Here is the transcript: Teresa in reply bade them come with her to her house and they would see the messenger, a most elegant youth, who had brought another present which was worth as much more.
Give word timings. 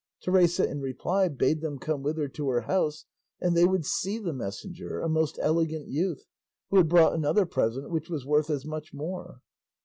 Teresa 0.19 0.67
in 0.67 0.81
reply 0.81 1.27
bade 1.27 1.61
them 1.61 1.77
come 1.77 2.01
with 2.01 2.17
her 2.17 2.27
to 2.29 2.49
her 2.49 2.61
house 2.61 3.05
and 3.39 3.55
they 3.55 3.65
would 3.65 3.85
see 3.85 4.17
the 4.17 4.33
messenger, 4.33 4.99
a 4.99 5.07
most 5.07 5.37
elegant 5.39 5.89
youth, 5.89 6.25
who 6.71 6.77
had 6.77 6.89
brought 6.89 7.13
another 7.13 7.45
present 7.45 7.91
which 7.91 8.09
was 8.09 8.25
worth 8.25 8.49
as 8.49 8.65
much 8.65 8.95
more. 8.95 9.41